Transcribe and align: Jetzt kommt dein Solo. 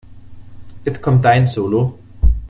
Jetzt 0.83 1.03
kommt 1.03 1.23
dein 1.23 1.45
Solo. 1.45 1.99